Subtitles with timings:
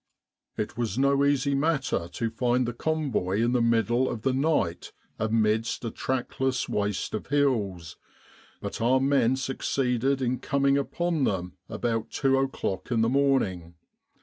[0.57, 4.93] It was no easy matter to find the convoy in the middle of the night
[5.19, 7.97] amidst a trackless waste of hills,
[8.61, 13.75] but our men succeeded in coming upon them about two o'clock in the morning.